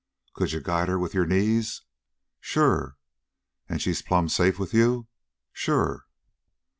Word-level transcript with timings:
"Could 0.33 0.51
you 0.51 0.61
guide 0.61 0.87
her 0.89 0.97
with 0.97 1.13
your 1.13 1.27
knees?" 1.27 1.83
"Sure." 2.39 2.97
"And 3.69 3.79
she's 3.79 4.01
plumb 4.01 4.29
safe 4.29 4.57
with 4.57 4.73
you?" 4.73 5.05
"Sure." 5.53 6.07